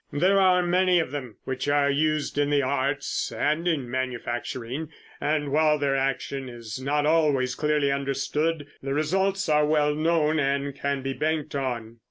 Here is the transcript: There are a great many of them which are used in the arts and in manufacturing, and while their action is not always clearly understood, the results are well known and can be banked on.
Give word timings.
There 0.11 0.39
are 0.41 0.61
a 0.61 0.61
great 0.63 0.71
many 0.71 0.99
of 0.99 1.11
them 1.11 1.35
which 1.43 1.67
are 1.67 1.91
used 1.91 2.39
in 2.39 2.49
the 2.49 2.63
arts 2.63 3.31
and 3.31 3.67
in 3.67 3.87
manufacturing, 3.87 4.89
and 5.19 5.51
while 5.51 5.77
their 5.77 5.95
action 5.95 6.49
is 6.49 6.81
not 6.81 7.05
always 7.05 7.53
clearly 7.53 7.91
understood, 7.91 8.65
the 8.81 8.95
results 8.95 9.47
are 9.47 9.63
well 9.63 9.93
known 9.93 10.39
and 10.39 10.73
can 10.73 11.03
be 11.03 11.13
banked 11.13 11.53
on. 11.53 11.99